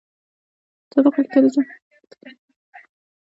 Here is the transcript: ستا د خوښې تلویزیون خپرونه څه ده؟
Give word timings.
ستا 0.85 0.97
د 1.03 1.05
خوښې 1.13 1.31
تلویزیون 1.33 1.65
خپرونه 1.69 2.01
څه 2.11 2.15
ده؟ 2.21 2.29